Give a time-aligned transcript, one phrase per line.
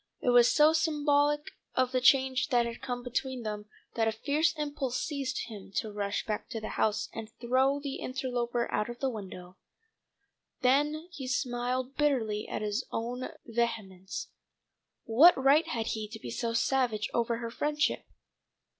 [0.19, 4.51] It was so symbolical of the change that had come between them that a fierce
[4.57, 8.97] impulse seized him to rush back to the house and throw the interloper out of
[8.97, 9.57] the window.
[10.61, 14.29] Then he smiled bitterly at his own vehemence.
[15.03, 18.03] What right had he to be so savage over her friendship?